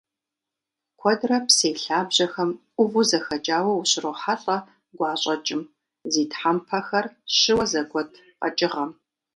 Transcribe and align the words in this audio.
Куэдрэ 0.99 1.37
псей 1.45 1.75
лъабжьэхэм 1.83 2.49
Ӏуву 2.75 3.03
зэхэкӀауэ 3.09 3.73
ущрохьэлӀэ 3.73 4.57
гуащӀэкӀым- 4.97 5.61
зи 6.11 6.23
тхьэмпэхэр 6.31 7.05
щыуэ 7.37 7.65
зэгуэт 7.71 8.09
къэкӀыгъэм. 8.39 8.91